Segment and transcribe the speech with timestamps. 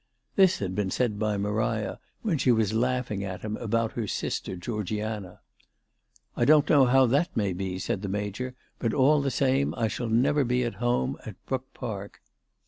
[0.35, 4.55] This had heen said by Maria when she was laughing at him about her sister
[4.55, 5.41] Georgiana."
[6.35, 9.87] I don't know how that may be," said the Major;" but all the same I
[9.87, 12.19] shall never be at home at Brook Park."